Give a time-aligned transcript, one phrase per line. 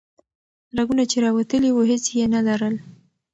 [0.77, 2.75] رګونه چې راوتلي وو هیڅ یې نه لرل.